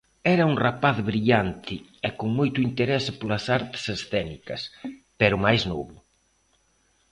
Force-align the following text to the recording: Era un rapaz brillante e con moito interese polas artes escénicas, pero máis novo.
Era 0.35 0.45
un 0.51 0.55
rapaz 0.67 0.97
brillante 1.09 1.75
e 2.07 2.09
con 2.19 2.29
moito 2.37 2.59
interese 2.67 3.11
polas 3.19 3.45
artes 3.59 3.83
escénicas, 3.95 4.61
pero 5.19 5.43
máis 5.45 5.61
novo. 5.71 5.97